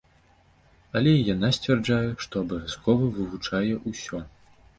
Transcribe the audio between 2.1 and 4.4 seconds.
што абавязкова вывучае ўсё.